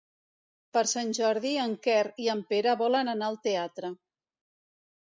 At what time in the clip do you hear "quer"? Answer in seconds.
1.85-2.01